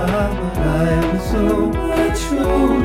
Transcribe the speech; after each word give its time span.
I 0.00 1.12
was 1.12 1.30
so 1.30 1.66
much 1.72 2.32
older 2.32 2.77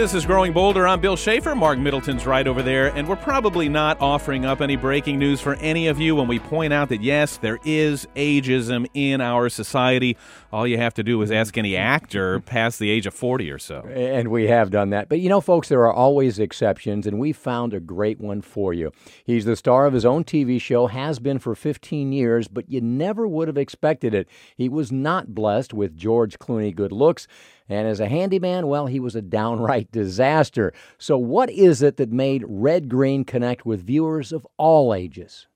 This 0.00 0.14
is 0.14 0.24
Growing 0.24 0.54
Bolder. 0.54 0.88
I'm 0.88 0.98
Bill 0.98 1.14
Schaefer. 1.14 1.54
Mark 1.54 1.78
Middleton's 1.78 2.24
right 2.24 2.46
over 2.46 2.62
there, 2.62 2.86
and 2.86 3.06
we're 3.06 3.16
probably 3.16 3.68
not 3.68 4.00
offering 4.00 4.46
up 4.46 4.62
any 4.62 4.74
breaking 4.74 5.18
news 5.18 5.42
for 5.42 5.56
any 5.56 5.88
of 5.88 6.00
you 6.00 6.16
when 6.16 6.26
we 6.26 6.38
point 6.38 6.72
out 6.72 6.88
that 6.88 7.02
yes, 7.02 7.36
there 7.36 7.58
is 7.66 8.08
ageism 8.16 8.86
in 8.94 9.20
our 9.20 9.50
society. 9.50 10.16
All 10.54 10.66
you 10.66 10.78
have 10.78 10.94
to 10.94 11.02
do 11.02 11.20
is 11.20 11.30
ask 11.30 11.58
any 11.58 11.76
actor 11.76 12.40
past 12.40 12.78
the 12.78 12.88
age 12.88 13.04
of 13.04 13.12
40 13.12 13.50
or 13.50 13.58
so. 13.58 13.82
And 13.92 14.28
we 14.28 14.46
have 14.46 14.70
done 14.70 14.88
that. 14.88 15.10
But 15.10 15.20
you 15.20 15.28
know, 15.28 15.42
folks, 15.42 15.68
there 15.68 15.82
are 15.82 15.92
always 15.92 16.38
exceptions, 16.38 17.06
and 17.06 17.18
we 17.18 17.34
found 17.34 17.74
a 17.74 17.78
great 17.78 18.18
one 18.18 18.40
for 18.40 18.72
you. 18.72 18.92
He's 19.26 19.44
the 19.44 19.54
star 19.54 19.84
of 19.84 19.92
his 19.92 20.06
own 20.06 20.24
TV 20.24 20.58
show, 20.58 20.86
has 20.86 21.18
been 21.18 21.38
for 21.38 21.54
15 21.54 22.10
years, 22.10 22.48
but 22.48 22.70
you 22.70 22.80
never 22.80 23.28
would 23.28 23.48
have 23.48 23.58
expected 23.58 24.14
it. 24.14 24.26
He 24.56 24.70
was 24.70 24.90
not 24.90 25.34
blessed 25.34 25.74
with 25.74 25.94
George 25.94 26.38
Clooney 26.38 26.74
good 26.74 26.90
looks. 26.90 27.28
And 27.70 27.86
as 27.86 28.00
a 28.00 28.08
handyman, 28.08 28.66
well, 28.66 28.86
he 28.86 28.98
was 28.98 29.14
a 29.14 29.22
downright 29.22 29.92
disaster. 29.92 30.72
So, 30.98 31.16
what 31.16 31.48
is 31.50 31.82
it 31.82 31.98
that 31.98 32.10
made 32.10 32.44
Red 32.48 32.88
Green 32.88 33.24
connect 33.24 33.64
with 33.64 33.86
viewers 33.86 34.32
of 34.32 34.44
all 34.56 34.92
ages? 34.92 35.46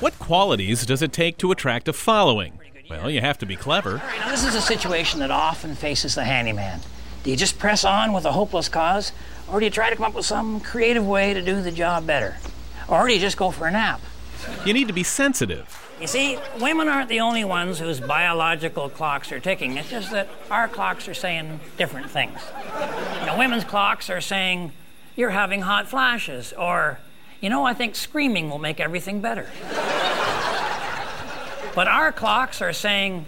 What 0.00 0.18
qualities 0.18 0.86
does 0.86 1.02
it 1.02 1.12
take 1.12 1.36
to 1.38 1.52
attract 1.52 1.88
a 1.88 1.92
following? 1.92 2.58
Well, 2.88 3.10
you 3.10 3.20
have 3.20 3.36
to 3.38 3.46
be 3.46 3.54
clever. 3.54 3.92
All 3.92 3.96
right, 3.98 4.20
now 4.20 4.30
this 4.30 4.44
is 4.44 4.54
a 4.54 4.62
situation 4.62 5.20
that 5.20 5.30
often 5.30 5.74
faces 5.74 6.14
the 6.14 6.24
handyman. 6.24 6.80
Do 7.22 7.30
you 7.30 7.36
just 7.36 7.58
press 7.58 7.84
on 7.84 8.14
with 8.14 8.24
a 8.24 8.32
hopeless 8.32 8.68
cause, 8.68 9.12
or 9.50 9.60
do 9.60 9.66
you 9.66 9.70
try 9.70 9.90
to 9.90 9.96
come 9.96 10.06
up 10.06 10.14
with 10.14 10.26
some 10.26 10.58
creative 10.60 11.06
way 11.06 11.34
to 11.34 11.42
do 11.42 11.60
the 11.60 11.70
job 11.70 12.06
better? 12.06 12.36
Or 12.88 13.06
do 13.06 13.12
you 13.12 13.20
just 13.20 13.36
go 13.36 13.50
for 13.50 13.66
a 13.66 13.70
nap? 13.70 14.00
You 14.64 14.72
need 14.72 14.88
to 14.88 14.94
be 14.94 15.02
sensitive. 15.02 15.80
You 16.00 16.06
see, 16.06 16.38
women 16.60 16.88
aren't 16.88 17.08
the 17.08 17.20
only 17.20 17.44
ones 17.44 17.78
whose 17.78 18.00
biological 18.00 18.88
clocks 18.88 19.30
are 19.30 19.40
ticking. 19.40 19.76
It's 19.76 19.90
just 19.90 20.10
that 20.10 20.28
our 20.50 20.68
clocks 20.68 21.08
are 21.08 21.14
saying 21.14 21.60
different 21.78 22.10
things. 22.10 22.40
You 23.20 23.26
know, 23.26 23.36
women's 23.38 23.64
clocks 23.64 24.10
are 24.10 24.20
saying, 24.20 24.72
you're 25.16 25.30
having 25.30 25.62
hot 25.62 25.88
flashes, 25.88 26.52
or, 26.52 26.98
you 27.40 27.48
know, 27.48 27.64
I 27.64 27.74
think 27.74 27.94
screaming 27.94 28.50
will 28.50 28.58
make 28.58 28.80
everything 28.80 29.20
better. 29.20 29.46
but 31.74 31.86
our 31.86 32.10
clocks 32.10 32.60
are 32.60 32.72
saying, 32.72 33.26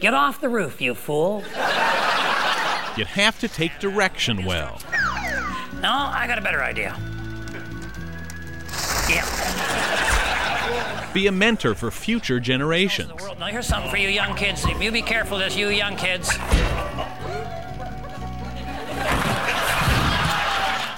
get 0.00 0.12
off 0.12 0.40
the 0.40 0.48
roof, 0.48 0.80
you 0.80 0.94
fool. 0.94 1.44
You 2.96 3.04
have 3.04 3.38
to 3.40 3.48
take 3.48 3.78
direction 3.78 4.44
well. 4.44 4.80
No, 5.80 5.90
I 5.92 6.26
got 6.26 6.38
a 6.38 6.42
better 6.42 6.62
idea. 6.62 6.96
Yeah. 9.08 10.19
Be 11.12 11.26
a 11.26 11.32
mentor 11.32 11.74
for 11.74 11.90
future 11.90 12.38
generations. 12.38 13.10
Now 13.40 13.46
here's 13.46 13.66
something 13.66 13.90
for 13.90 13.96
you 13.96 14.08
young 14.08 14.36
kids. 14.36 14.64
You 14.64 14.92
be 14.92 15.02
careful, 15.02 15.38
this 15.38 15.56
you 15.56 15.68
young 15.68 15.96
kids. 15.96 16.30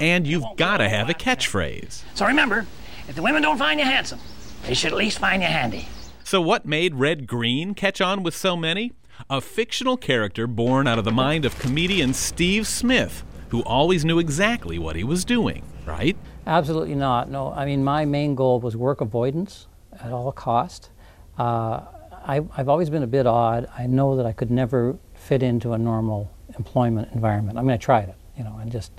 And 0.00 0.26
you've 0.26 0.44
got 0.56 0.78
to 0.78 0.88
have 0.88 1.08
a 1.08 1.14
catchphrase. 1.14 2.02
So 2.14 2.26
remember, 2.26 2.66
if 3.08 3.14
the 3.14 3.22
women 3.22 3.40
don't 3.40 3.56
find 3.56 3.80
you 3.80 3.86
handsome, 3.86 4.18
they 4.66 4.74
should 4.74 4.92
at 4.92 4.98
least 4.98 5.18
find 5.18 5.40
you 5.40 5.48
handy. 5.48 5.88
So, 6.24 6.42
what 6.42 6.66
made 6.66 6.96
Red 6.96 7.26
Green 7.26 7.72
catch 7.72 8.00
on 8.00 8.22
with 8.22 8.34
so 8.36 8.56
many? 8.56 8.92
A 9.30 9.40
fictional 9.40 9.96
character 9.96 10.46
born 10.46 10.86
out 10.86 10.98
of 10.98 11.04
the 11.04 11.12
mind 11.12 11.44
of 11.44 11.58
comedian 11.58 12.12
Steve 12.12 12.66
Smith, 12.66 13.24
who 13.48 13.62
always 13.62 14.04
knew 14.04 14.18
exactly 14.18 14.78
what 14.78 14.96
he 14.96 15.04
was 15.04 15.24
doing, 15.24 15.64
right? 15.86 16.16
Absolutely 16.46 16.94
not. 16.96 17.30
No, 17.30 17.52
I 17.52 17.64
mean, 17.64 17.82
my 17.82 18.04
main 18.04 18.34
goal 18.34 18.60
was 18.60 18.76
work 18.76 19.00
avoidance 19.00 19.68
at 20.00 20.12
all 20.12 20.32
cost. 20.32 20.90
Uh, 21.38 21.80
I, 22.24 22.42
I've 22.56 22.68
always 22.68 22.90
been 22.90 23.02
a 23.02 23.08
bit 23.08 23.26
odd. 23.26 23.68
I 23.76 23.86
know 23.86 24.16
that 24.16 24.26
I 24.26 24.32
could 24.32 24.50
never 24.50 24.96
fit 25.14 25.42
into 25.42 25.72
a 25.72 25.78
normal 25.78 26.30
employment 26.56 27.08
environment. 27.12 27.58
I 27.58 27.62
mean, 27.62 27.72
I 27.72 27.76
tried 27.76 28.08
it, 28.08 28.16
you 28.36 28.44
know, 28.44 28.58
and 28.60 28.70
just 28.70 28.92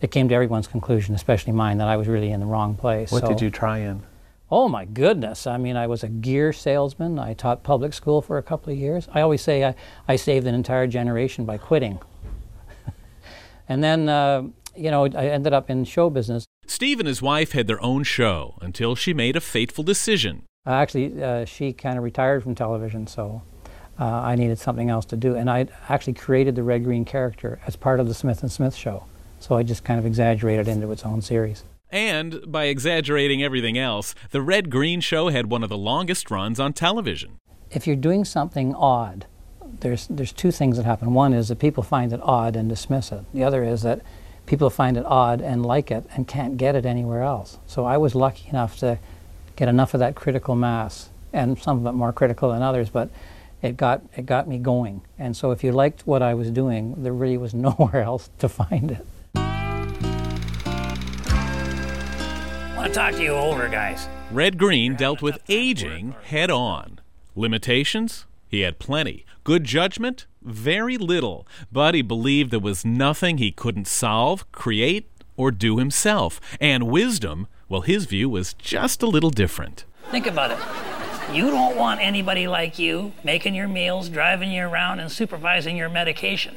it 0.00 0.10
came 0.10 0.28
to 0.28 0.34
everyone's 0.34 0.66
conclusion, 0.66 1.14
especially 1.14 1.52
mine, 1.52 1.78
that 1.78 1.88
I 1.88 1.96
was 1.96 2.08
really 2.08 2.30
in 2.30 2.40
the 2.40 2.46
wrong 2.46 2.74
place. 2.74 3.10
What 3.10 3.22
So- 3.22 3.28
did 3.28 3.40
you 3.40 3.50
try 3.50 3.78
in? 3.78 4.02
Oh 4.50 4.68
my 4.68 4.84
goodness! 4.84 5.46
I 5.46 5.56
mean, 5.56 5.74
I 5.74 5.86
was 5.86 6.04
a 6.04 6.08
gear 6.08 6.52
salesman. 6.52 7.18
I 7.18 7.32
taught 7.32 7.62
public 7.62 7.94
school 7.94 8.20
for 8.20 8.36
a 8.36 8.42
couple 8.42 8.72
of 8.72 8.78
years. 8.78 9.08
I 9.12 9.22
always 9.22 9.40
say 9.40 9.64
I, 9.64 9.74
I 10.06 10.16
saved 10.16 10.46
an 10.46 10.54
entire 10.54 10.86
generation 10.86 11.46
by 11.46 11.56
quitting. 11.56 11.98
and 13.68 13.82
then, 13.82 14.08
uh, 14.08 14.42
you 14.76 14.90
know, 14.90 15.06
I 15.06 15.28
ended 15.28 15.54
up 15.54 15.70
in 15.70 15.84
show 15.84 16.10
business. 16.10 16.44
Steve 16.66 16.98
and 16.98 17.06
his 17.06 17.22
wife 17.22 17.52
had 17.52 17.66
their 17.66 17.82
own 17.82 18.02
show 18.02 18.58
until 18.60 18.94
she 18.94 19.14
made 19.14 19.36
a 19.36 19.40
fateful 19.40 19.84
decision. 19.84 20.42
Uh, 20.66 20.70
actually, 20.70 21.22
uh, 21.22 21.44
she 21.44 21.72
kind 21.72 21.98
of 21.98 22.04
retired 22.04 22.42
from 22.42 22.54
television, 22.54 23.06
so 23.06 23.42
uh, 23.98 24.04
I 24.04 24.34
needed 24.34 24.58
something 24.58 24.90
else 24.90 25.04
to 25.06 25.16
do. 25.16 25.34
And 25.36 25.50
I 25.50 25.66
actually 25.88 26.14
created 26.14 26.54
the 26.54 26.62
Red 26.62 26.84
Green 26.84 27.04
character 27.04 27.60
as 27.66 27.76
part 27.76 28.00
of 28.00 28.08
the 28.08 28.14
Smith 28.14 28.42
and 28.42 28.50
Smith 28.50 28.74
show. 28.74 29.04
So 29.38 29.56
I 29.56 29.62
just 29.62 29.84
kind 29.84 29.98
of 29.98 30.06
exaggerated 30.06 30.68
into 30.68 30.90
its 30.90 31.04
own 31.04 31.20
series. 31.20 31.64
And 31.90 32.40
by 32.50 32.64
exaggerating 32.64 33.42
everything 33.42 33.78
else, 33.78 34.14
the 34.30 34.42
Red 34.42 34.70
Green 34.70 35.00
Show 35.00 35.28
had 35.28 35.50
one 35.50 35.62
of 35.62 35.68
the 35.68 35.78
longest 35.78 36.30
runs 36.30 36.58
on 36.58 36.72
television. 36.72 37.38
If 37.70 37.86
you're 37.86 37.94
doing 37.94 38.24
something 38.24 38.74
odd, 38.74 39.26
there's 39.80 40.06
there's 40.08 40.32
two 40.32 40.50
things 40.50 40.76
that 40.76 40.86
happen. 40.86 41.14
One 41.14 41.32
is 41.32 41.48
that 41.48 41.58
people 41.58 41.82
find 41.82 42.12
it 42.12 42.20
odd 42.22 42.56
and 42.56 42.68
dismiss 42.68 43.12
it. 43.12 43.24
The 43.32 43.44
other 43.44 43.62
is 43.62 43.82
that 43.82 44.00
people 44.46 44.70
find 44.70 44.96
it 44.96 45.04
odd 45.06 45.40
and 45.40 45.64
like 45.64 45.90
it 45.90 46.06
and 46.14 46.28
can't 46.28 46.56
get 46.56 46.74
it 46.74 46.86
anywhere 46.86 47.22
else. 47.22 47.58
So 47.66 47.84
I 47.84 47.96
was 47.96 48.14
lucky 48.14 48.48
enough 48.48 48.78
to 48.78 48.98
get 49.56 49.68
enough 49.68 49.94
of 49.94 50.00
that 50.00 50.14
critical 50.14 50.54
mass, 50.54 51.10
and 51.32 51.58
some 51.60 51.78
of 51.78 51.86
it 51.86 51.96
more 51.96 52.12
critical 52.12 52.50
than 52.52 52.62
others, 52.62 52.90
but 52.90 53.08
it 53.62 53.76
got 53.76 54.02
it 54.16 54.26
got 54.26 54.46
me 54.46 54.58
going. 54.58 55.02
And 55.18 55.36
so 55.36 55.50
if 55.50 55.64
you 55.64 55.72
liked 55.72 56.06
what 56.06 56.22
I 56.22 56.34
was 56.34 56.50
doing, 56.50 57.02
there 57.02 57.12
really 57.12 57.38
was 57.38 57.54
nowhere 57.68 58.02
else 58.02 58.30
to 58.38 58.48
find 58.48 58.90
it. 58.90 59.06
I 62.66 62.74
want 62.76 62.92
to 62.92 62.94
talk 62.94 63.14
to 63.14 63.22
you 63.22 63.30
older 63.32 63.68
guys. 63.68 64.08
Red 64.30 64.58
Green 64.58 64.94
dealt 64.94 65.22
with 65.22 65.38
aging 65.48 66.14
head 66.24 66.50
on. 66.50 67.00
Limitations? 67.34 68.26
He 68.48 68.60
had 68.60 68.78
plenty. 68.78 69.24
Good 69.42 69.64
judgment? 69.64 70.26
Very 70.42 70.96
little. 70.96 71.46
But 71.72 71.94
he 71.94 72.02
believed 72.02 72.50
there 72.50 72.60
was 72.60 72.84
nothing 72.84 73.38
he 73.38 73.50
couldn't 73.50 73.86
solve, 73.88 74.50
create, 74.52 75.10
or 75.36 75.50
do 75.50 75.78
himself. 75.78 76.40
And 76.60 76.88
wisdom, 76.88 77.48
well, 77.68 77.80
his 77.80 78.04
view 78.06 78.28
was 78.28 78.54
just 78.54 79.02
a 79.02 79.06
little 79.06 79.30
different. 79.30 79.84
Think 80.10 80.26
about 80.26 80.50
it. 80.50 80.58
You 81.34 81.50
don't 81.50 81.76
want 81.76 82.00
anybody 82.00 82.46
like 82.46 82.78
you 82.78 83.12
making 83.24 83.54
your 83.54 83.66
meals, 83.66 84.08
driving 84.08 84.52
you 84.52 84.62
around, 84.62 85.00
and 85.00 85.10
supervising 85.10 85.76
your 85.76 85.88
medication. 85.88 86.54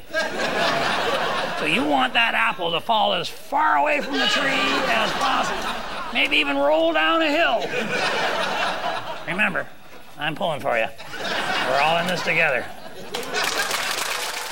so 1.58 1.64
you 1.64 1.82
want 1.84 2.12
that 2.12 2.34
apple 2.34 2.70
to 2.72 2.80
fall 2.80 3.14
as 3.14 3.28
far 3.28 3.78
away 3.78 4.00
from 4.00 4.14
the 4.14 4.26
tree 4.26 4.50
as 4.52 5.10
possible. 5.12 6.12
Maybe 6.12 6.36
even 6.36 6.56
roll 6.56 6.92
down 6.92 7.22
a 7.22 7.30
hill. 7.30 7.64
Remember, 9.26 9.66
I'm 10.18 10.34
pulling 10.36 10.60
for 10.60 10.78
you. 10.78 10.86
We're 11.68 11.80
all 11.80 11.98
in 11.98 12.06
this 12.06 12.22
together. 12.22 12.64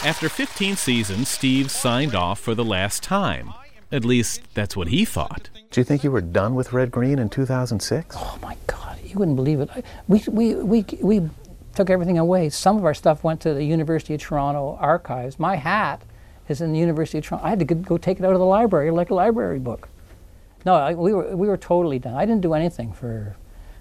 After 0.04 0.28
15 0.28 0.76
seasons, 0.76 1.28
Steve 1.28 1.70
signed 1.70 2.14
off 2.14 2.38
for 2.38 2.54
the 2.54 2.64
last 2.64 3.02
time. 3.02 3.52
At 3.90 4.04
least, 4.04 4.42
that's 4.54 4.76
what 4.76 4.88
he 4.88 5.04
thought. 5.04 5.48
Do 5.70 5.80
you 5.80 5.84
think 5.84 6.04
you 6.04 6.10
were 6.10 6.20
done 6.20 6.54
with 6.54 6.72
Red 6.72 6.90
Green 6.90 7.18
in 7.18 7.28
2006? 7.28 8.16
Oh 8.18 8.38
my 8.42 8.56
God, 8.66 8.98
you 9.04 9.18
wouldn't 9.18 9.36
believe 9.36 9.60
it. 9.60 9.70
We, 10.06 10.22
we, 10.28 10.54
we, 10.54 10.84
we 11.00 11.30
took 11.74 11.90
everything 11.90 12.18
away. 12.18 12.50
Some 12.50 12.76
of 12.76 12.84
our 12.84 12.94
stuff 12.94 13.24
went 13.24 13.40
to 13.42 13.54
the 13.54 13.64
University 13.64 14.14
of 14.14 14.20
Toronto 14.20 14.76
archives. 14.80 15.38
My 15.38 15.56
hat 15.56 16.02
is 16.48 16.60
in 16.60 16.72
the 16.72 16.78
University 16.78 17.18
of 17.18 17.24
Toronto. 17.24 17.46
I 17.46 17.50
had 17.50 17.58
to 17.60 17.64
go- 17.64 17.74
go 17.76 17.98
take 17.98 18.18
it 18.18 18.24
out 18.24 18.32
of 18.32 18.38
the 18.38 18.44
library 18.46 18.90
like 18.90 19.10
a 19.10 19.14
library 19.14 19.58
book. 19.58 19.88
No, 20.64 20.74
I, 20.74 20.94
we, 20.94 21.12
were, 21.12 21.36
we 21.36 21.48
were 21.48 21.56
totally 21.56 21.98
done. 21.98 22.14
I 22.14 22.26
didn't 22.26 22.42
do 22.42 22.54
anything 22.54 22.92
for 22.92 23.36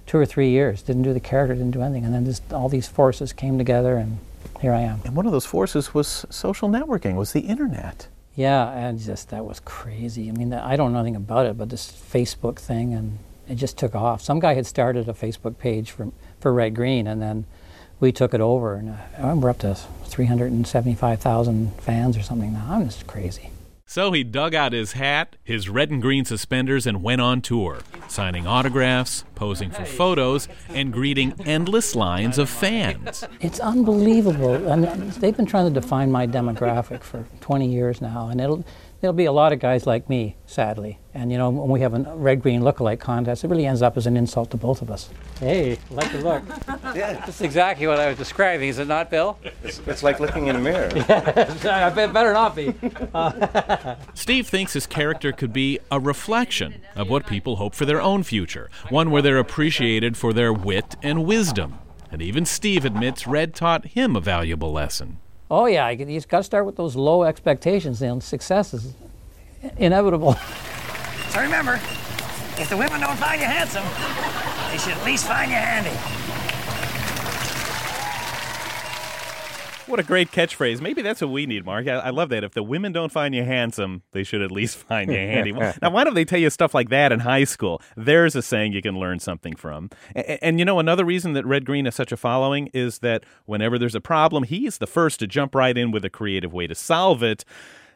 two 0.06 0.18
or 0.18 0.26
three 0.26 0.50
years. 0.50 0.82
Didn't 0.82 1.04
do 1.04 1.14
the 1.14 1.20
character, 1.20 1.56
didn't 1.56 1.72
do 1.72 1.82
anything. 1.82 2.06
And 2.06 2.14
then 2.14 2.26
just 2.26 2.54
all 2.54 2.70
these 2.70 2.88
forces 2.88 3.34
came 3.34 3.58
together, 3.58 3.98
and 3.98 4.20
here 4.62 4.74
I 4.74 4.82
am. 4.82 5.02
And 5.06 5.16
one 5.16 5.26
of 5.26 5.32
those 5.32 5.46
forces 5.46 5.94
was 5.94 6.26
social 6.30 6.70
networking, 6.70 7.16
was 7.16 7.34
the 7.34 7.42
internet. 7.42 8.08
Yeah, 8.36 8.70
and 8.72 9.00
just 9.00 9.30
that 9.30 9.46
was 9.46 9.62
crazy. 9.62 10.30
I 10.30 10.34
mean, 10.34 10.54
I 10.54 10.76
don't 10.76 10.92
know 10.92 11.00
anything 11.00 11.16
about 11.16 11.46
it, 11.46 11.58
but 11.58 11.70
this 11.70 11.92
Facebook 11.92 12.60
thing, 12.60 12.94
and 12.94 13.20
it 13.48 13.56
just 13.56 13.78
took 13.78 13.96
off. 13.96 14.22
Some 14.22 14.40
guy 14.40 14.56
had 14.56 14.66
started 14.66 15.08
a 15.08 15.14
Facebook 15.14 15.58
page 15.58 15.92
for 15.92 16.12
for 16.40 16.54
Red 16.54 16.76
Green, 16.76 17.08
and 17.08 17.22
then 17.22 17.46
we 18.00 18.12
took 18.12 18.34
it 18.34 18.42
over, 18.42 18.76
and 18.76 18.90
uh, 19.18 19.36
we're 19.36 19.50
up 19.50 19.60
to 19.60 19.76
375,000 20.06 21.74
fans 21.82 22.18
or 22.18 22.22
something 22.22 22.54
now. 22.54 22.66
I'm 22.70 22.86
just 22.86 23.08
crazy. 23.08 23.52
So 23.88 24.12
he 24.12 24.24
dug 24.24 24.56
out 24.56 24.74
his 24.74 24.94
hat, 24.94 25.36
his 25.44 25.70
red 25.70 25.92
and 25.92 26.02
green 26.02 26.26
suspenders, 26.26 26.88
and 26.88 27.04
went 27.04 27.22
on 27.22 27.42
tour, 27.42 27.80
signing 28.08 28.48
autographs, 28.48 29.24
posing 29.36 29.70
for 29.72 29.86
photos, 29.86 30.48
and 30.70 30.92
greeting 30.92 31.34
endless 31.46 31.96
lines 31.96 32.38
of 32.38 32.50
fans. 32.50 33.24
It's 33.42 33.60
unbelievable. 33.60 34.72
I 34.72 34.76
mean, 34.76 35.12
they've 35.20 35.36
been 35.36 35.46
trying 35.46 35.72
to 35.74 35.80
define 35.80 36.12
my 36.12 36.26
demographic 36.28 37.04
for 37.04 37.26
20 37.42 37.68
years 37.68 38.02
now, 38.02 38.30
and 38.30 38.40
it'll 38.42 38.66
there'll 39.02 39.14
be 39.14 39.26
a 39.26 39.32
lot 39.32 39.54
of 39.54 39.60
guys 39.60 39.86
like 39.86 40.10
me, 40.10 40.36
sadly. 40.48 41.00
And 41.14 41.32
you 41.32 41.38
know, 41.38 41.50
when 41.50 41.70
we 41.70 41.80
have 41.82 41.94
a 41.94 42.16
red 42.16 42.42
green 42.42 42.64
look-alike 42.64 43.00
contest, 43.00 43.44
it 43.44 43.50
really 43.50 43.66
ends 43.66 43.82
up 43.82 43.96
as 43.98 44.08
an 44.08 44.18
insult 44.18 44.52
to 44.52 44.58
both 44.58 44.82
of 44.82 44.90
us. 44.90 45.10
Hey, 45.40 45.78
like 45.92 46.12
the 46.12 46.20
look. 46.20 46.44
Yeah, 46.96 47.14
That's 47.14 47.40
exactly 47.42 47.88
what 47.88 48.00
I 48.00 48.10
was 48.10 48.18
describing, 48.18 48.68
is 48.68 48.80
it 48.80 48.88
not, 48.88 49.10
Bill? 49.10 49.38
it's, 49.64 49.80
it's 49.86 50.04
like 50.04 50.20
looking 50.20 50.48
in 50.48 50.56
a 50.56 50.60
mirror. 50.60 50.90
I 50.96 51.90
bet 51.90 52.12
better 52.12 52.34
not 52.34 52.56
be. 52.56 52.74
Steve 54.14 54.48
thinks 54.48 54.74
his 54.74 54.88
character 54.88 55.32
could 55.32 55.54
be 55.54 55.80
a 55.92 56.00
reflection 56.00 56.82
of 56.96 57.10
what 57.10 57.28
people 57.28 57.58
hope 57.58 57.76
for 57.76 57.86
their 57.86 58.02
own 58.02 58.24
future, 58.24 58.70
one 58.90 59.12
where 59.12 59.22
they're 59.26 59.40
appreciated 59.40 60.16
for 60.16 60.34
their 60.34 60.54
wit 60.54 60.96
and 61.02 61.26
wisdom. 61.26 61.80
And 62.12 62.22
even 62.22 62.46
Steve 62.46 62.86
admits 62.86 63.26
Red 63.26 63.56
taught 63.56 63.88
him 63.88 64.16
a 64.16 64.22
valuable 64.22 64.72
lesson. 64.72 65.18
Oh 65.50 65.66
yeah, 65.66 65.90
you 65.90 66.14
have 66.14 66.28
got 66.28 66.38
to 66.38 66.44
start 66.44 66.66
with 66.66 66.76
those 66.76 66.96
low 66.96 67.24
expectations, 67.24 68.04
and 68.04 68.22
success 68.22 68.74
is 68.74 68.94
inevitable. 69.78 70.34
So 71.30 71.42
remember, 71.42 71.74
if 72.58 72.70
the 72.70 72.78
women 72.78 73.02
don't 73.02 73.18
find 73.18 73.42
you 73.42 73.48
handsome, 73.48 73.84
they 74.72 74.78
should 74.78 74.96
at 74.96 75.04
least 75.04 75.26
find 75.26 75.50
you 75.50 75.58
handy. 75.58 76.25
What 79.88 80.00
a 80.00 80.04
great 80.04 80.32
catchphrase. 80.32 80.82
Maybe 80.82 81.04
that's 81.04 81.22
what 81.22 81.30
we 81.30 81.46
need, 81.46 81.64
Mark. 81.64 81.88
I, 81.88 81.94
I 81.94 82.10
love 82.10 82.30
that. 82.30 82.44
If 82.44 82.54
the 82.54 82.64
women 82.64 82.92
don't 82.92 83.12
find 83.12 83.36
you 83.36 83.44
handsome, 83.44 84.02
they 84.14 84.24
should 84.24 84.42
at 84.42 84.52
least 84.52 84.78
find 84.90 85.12
you 85.12 85.18
handy. 85.18 85.52
now, 85.82 85.92
why 85.92 86.04
don't 86.04 86.16
they 86.16 86.26
tell 86.26 86.40
you 86.40 86.50
stuff 86.50 86.74
like 86.74 86.90
that 86.90 87.12
in 87.12 87.20
high 87.20 87.44
school? 87.44 87.82
There's 87.96 88.36
a 88.36 88.42
saying 88.42 88.74
you 88.74 88.82
can 88.82 88.98
learn 88.98 89.20
something 89.20 89.56
from. 89.56 89.92
And, 90.16 90.40
and 90.42 90.60
you 90.60 90.66
know, 90.66 90.80
another 90.80 91.06
reason 91.06 91.34
that 91.34 91.46
Red 91.46 91.66
Green 91.66 91.86
has 91.86 91.94
such 91.94 92.12
a 92.12 92.18
following 92.18 92.68
is 92.74 93.00
that 93.00 93.24
whenever 93.46 93.78
there's 93.78 93.96
a 93.96 94.02
problem, 94.02 94.44
he's 94.44 94.80
the 94.80 94.88
first 94.88 95.20
to 95.20 95.28
jump 95.28 95.54
right 95.54 95.78
in 95.78 95.92
with 95.92 96.04
a 96.04 96.10
creative 96.10 96.52
way 96.52 96.66
to 96.66 96.76
solve 96.76 97.22
it. 97.22 97.46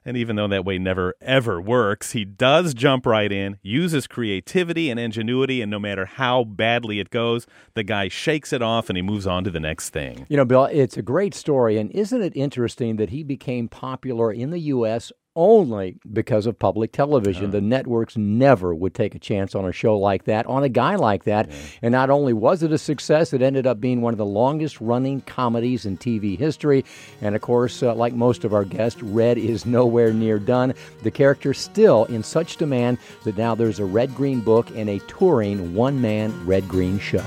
And 0.05 0.17
even 0.17 0.35
though 0.35 0.47
that 0.47 0.65
way 0.65 0.77
never 0.77 1.15
ever 1.21 1.61
works, 1.61 2.11
he 2.11 2.25
does 2.25 2.73
jump 2.73 3.05
right 3.05 3.31
in, 3.31 3.57
uses 3.61 4.07
creativity 4.07 4.89
and 4.89 4.99
ingenuity, 4.99 5.61
and 5.61 5.69
no 5.69 5.79
matter 5.79 6.05
how 6.05 6.43
badly 6.43 6.99
it 6.99 7.09
goes, 7.09 7.47
the 7.73 7.83
guy 7.83 8.07
shakes 8.07 8.53
it 8.53 8.61
off 8.61 8.89
and 8.89 8.97
he 8.97 9.01
moves 9.01 9.27
on 9.27 9.43
to 9.43 9.51
the 9.51 9.59
next 9.59 9.89
thing. 9.89 10.25
You 10.29 10.37
know, 10.37 10.45
Bill, 10.45 10.65
it's 10.65 10.97
a 10.97 11.01
great 11.01 11.33
story. 11.33 11.77
And 11.77 11.91
isn't 11.91 12.21
it 12.21 12.33
interesting 12.35 12.97
that 12.97 13.09
he 13.09 13.23
became 13.23 13.67
popular 13.67 14.31
in 14.31 14.51
the 14.51 14.59
U.S. 14.59 15.11
only 15.35 15.97
because 16.11 16.45
of 16.45 16.57
public 16.59 16.91
television? 16.91 17.51
The 17.51 17.61
networks 17.61 18.17
never 18.17 18.73
would 18.73 18.93
take 18.93 19.15
a 19.15 19.19
chance 19.19 19.55
on 19.55 19.65
a 19.65 19.71
show 19.71 19.97
like 19.97 20.25
that, 20.25 20.45
on 20.47 20.63
a 20.63 20.69
guy 20.69 20.95
like 20.95 21.23
that. 21.25 21.49
And 21.81 21.91
not 21.91 22.09
only 22.09 22.33
was 22.33 22.63
it 22.63 22.71
a 22.71 22.77
success, 22.77 23.33
it 23.33 23.41
ended 23.41 23.67
up 23.67 23.79
being 23.79 24.01
one 24.01 24.13
of 24.13 24.17
the 24.17 24.25
longest 24.25 24.81
running 24.81 25.21
comedies 25.21 25.85
in 25.85 25.97
TV 25.97 26.37
history. 26.37 26.83
And 27.21 27.35
of 27.35 27.41
course, 27.41 27.81
uh, 27.83 27.93
like 27.95 28.13
most 28.13 28.43
of 28.43 28.53
our 28.53 28.65
guests, 28.65 29.01
Red 29.01 29.37
is 29.37 29.65
nowhere 29.65 30.13
near 30.13 30.39
done. 30.39 30.73
The 31.03 31.11
character 31.11 31.53
still 31.53 32.05
in 32.05 32.23
such 32.23 32.57
demand 32.57 32.97
that 33.23 33.37
now 33.37 33.55
there's 33.55 33.79
a 33.79 33.85
Red 33.85 34.15
Green 34.15 34.41
book 34.41 34.69
and 34.75 34.89
a 34.89 34.99
touring 34.99 35.73
one 35.73 36.01
man 36.01 36.45
Red 36.45 36.67
Green 36.67 36.99
show. 36.99 37.23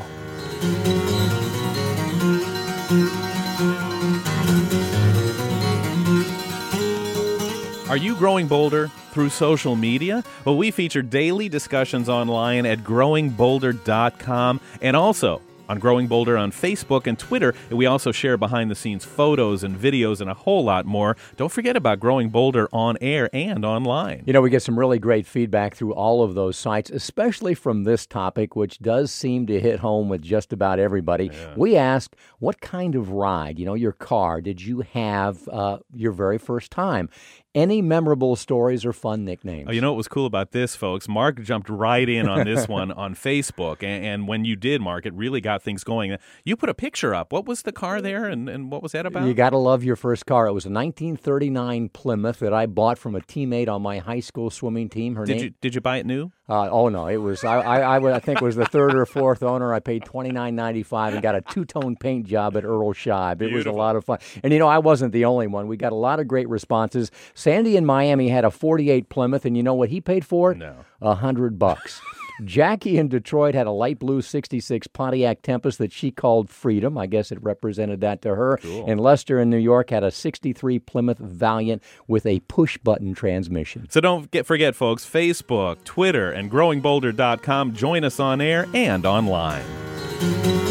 Are 7.92 7.98
you 7.98 8.16
growing 8.16 8.48
bolder 8.48 8.88
through 9.10 9.28
social 9.28 9.76
media? 9.76 10.24
Well, 10.46 10.56
we 10.56 10.70
feature 10.70 11.02
daily 11.02 11.50
discussions 11.50 12.08
online 12.08 12.64
at 12.64 12.78
growingbolder.com 12.78 14.60
and 14.80 14.96
also 14.96 15.42
on 15.68 15.78
Growing 15.78 16.06
Bolder 16.06 16.36
on 16.36 16.52
Facebook 16.52 17.06
and 17.06 17.18
Twitter. 17.18 17.54
And 17.70 17.78
we 17.78 17.86
also 17.86 18.12
share 18.12 18.36
behind 18.36 18.70
the 18.70 18.74
scenes 18.74 19.04
photos 19.04 19.64
and 19.64 19.74
videos 19.78 20.20
and 20.20 20.28
a 20.28 20.34
whole 20.34 20.64
lot 20.64 20.84
more. 20.84 21.16
Don't 21.36 21.50
forget 21.50 21.76
about 21.76 22.00
Growing 22.00 22.28
Bolder 22.28 22.68
on 22.72 22.98
air 23.00 23.30
and 23.32 23.64
online. 23.64 24.22
You 24.26 24.32
know, 24.32 24.42
we 24.42 24.50
get 24.50 24.62
some 24.62 24.78
really 24.78 24.98
great 24.98 25.26
feedback 25.26 25.74
through 25.74 25.94
all 25.94 26.22
of 26.22 26.34
those 26.34 26.58
sites, 26.58 26.90
especially 26.90 27.54
from 27.54 27.84
this 27.84 28.06
topic, 28.06 28.54
which 28.54 28.80
does 28.80 29.10
seem 29.10 29.46
to 29.46 29.60
hit 29.60 29.80
home 29.80 30.08
with 30.08 30.22
just 30.22 30.52
about 30.52 30.78
everybody. 30.78 31.30
We 31.56 31.76
asked, 31.76 32.16
what 32.38 32.60
kind 32.60 32.94
of 32.94 33.10
ride, 33.10 33.58
you 33.58 33.64
know, 33.64 33.74
your 33.74 33.92
car, 33.92 34.40
did 34.40 34.60
you 34.60 34.80
have 34.92 35.48
uh, 35.48 35.78
your 35.94 36.12
very 36.12 36.38
first 36.38 36.70
time? 36.70 37.08
Any 37.54 37.82
memorable 37.82 38.34
stories 38.34 38.86
or 38.86 38.94
fun 38.94 39.26
nicknames? 39.26 39.66
Oh, 39.68 39.72
you 39.72 39.82
know 39.82 39.92
what 39.92 39.98
was 39.98 40.08
cool 40.08 40.24
about 40.24 40.52
this, 40.52 40.74
folks? 40.74 41.06
Mark 41.06 41.42
jumped 41.42 41.68
right 41.68 42.08
in 42.08 42.26
on 42.26 42.46
this 42.46 42.66
one 42.66 42.90
on 42.92 43.14
Facebook. 43.14 43.82
And, 43.82 44.06
and 44.06 44.28
when 44.28 44.46
you 44.46 44.56
did, 44.56 44.80
Mark, 44.80 45.04
it 45.04 45.12
really 45.12 45.42
got 45.42 45.62
things 45.62 45.84
going. 45.84 46.16
You 46.44 46.56
put 46.56 46.70
a 46.70 46.74
picture 46.74 47.14
up. 47.14 47.30
What 47.30 47.44
was 47.44 47.60
the 47.60 47.72
car 47.72 48.00
there 48.00 48.24
and, 48.24 48.48
and 48.48 48.72
what 48.72 48.82
was 48.82 48.92
that 48.92 49.04
about? 49.04 49.26
You 49.26 49.34
got 49.34 49.50
to 49.50 49.58
love 49.58 49.84
your 49.84 49.96
first 49.96 50.24
car. 50.24 50.46
It 50.46 50.52
was 50.52 50.64
a 50.64 50.70
1939 50.70 51.90
Plymouth 51.90 52.38
that 52.38 52.54
I 52.54 52.64
bought 52.64 52.96
from 52.96 53.14
a 53.14 53.20
teammate 53.20 53.68
on 53.68 53.82
my 53.82 53.98
high 53.98 54.20
school 54.20 54.48
swimming 54.48 54.88
team. 54.88 55.16
Her 55.16 55.26
did 55.26 55.34
name, 55.34 55.44
you 55.44 55.50
did 55.60 55.74
you 55.74 55.82
buy 55.82 55.98
it 55.98 56.06
new? 56.06 56.32
Uh, 56.48 56.68
oh 56.70 56.88
no, 56.88 57.06
it 57.06 57.16
was 57.18 57.44
I, 57.44 57.60
I 57.60 57.98
I 57.98 58.14
I 58.16 58.18
think 58.18 58.42
it 58.42 58.44
was 58.44 58.56
the 58.56 58.66
third 58.66 58.94
or 58.94 59.06
fourth 59.06 59.42
owner. 59.42 59.72
I 59.72 59.80
paid 59.80 60.04
twenty 60.04 60.32
nine 60.32 60.54
ninety 60.54 60.82
five 60.82 61.14
and 61.14 61.22
got 61.22 61.34
a 61.34 61.40
two 61.40 61.64
tone 61.64 61.96
paint 61.96 62.26
job 62.26 62.56
at 62.56 62.64
Earl 62.64 62.92
Scheib. 62.92 63.40
It 63.42 63.52
was 63.52 63.66
a 63.66 63.72
lot 63.72 63.96
of 63.96 64.04
fun, 64.04 64.18
and 64.42 64.52
you 64.52 64.58
know 64.58 64.68
I 64.68 64.78
wasn't 64.78 65.12
the 65.12 65.24
only 65.24 65.46
one. 65.46 65.66
We 65.66 65.76
got 65.76 65.92
a 65.92 65.96
lot 65.96 66.18
of 66.18 66.28
great 66.28 66.48
responses. 66.48 67.10
Sandy 67.42 67.76
in 67.76 67.84
Miami 67.84 68.28
had 68.28 68.44
a 68.44 68.52
forty 68.52 68.88
eight 68.88 69.08
Plymouth, 69.08 69.44
and 69.44 69.56
you 69.56 69.64
know 69.64 69.74
what 69.74 69.88
he 69.88 70.00
paid 70.00 70.24
for? 70.24 70.54
No. 70.54 70.84
a 71.00 71.16
hundred 71.16 71.58
bucks. 71.58 72.00
Jackie 72.44 72.98
in 72.98 73.08
Detroit 73.08 73.54
had 73.54 73.66
a 73.66 73.70
light 73.70 73.98
blue 73.98 74.22
66 74.22 74.86
Pontiac 74.88 75.42
Tempest 75.42 75.78
that 75.78 75.92
she 75.92 76.10
called 76.10 76.50
Freedom. 76.50 76.96
I 76.96 77.06
guess 77.06 77.30
it 77.30 77.40
represented 77.42 78.00
that 78.00 78.22
to 78.22 78.34
her. 78.34 78.58
And 78.86 79.00
Lester 79.00 79.38
in 79.38 79.50
New 79.50 79.58
York 79.58 79.90
had 79.90 80.02
a 80.02 80.10
63 80.10 80.78
Plymouth 80.80 81.18
Valiant 81.18 81.82
with 82.08 82.24
a 82.26 82.40
push 82.40 82.78
button 82.78 83.14
transmission. 83.14 83.86
So 83.90 84.00
don't 84.00 84.30
get, 84.30 84.46
forget, 84.46 84.74
folks, 84.74 85.04
Facebook, 85.04 85.84
Twitter, 85.84 86.32
and 86.32 86.50
growingbolder.com. 86.50 87.74
Join 87.74 88.02
us 88.02 88.18
on 88.18 88.40
air 88.40 88.66
and 88.72 89.04
online. 89.04 90.61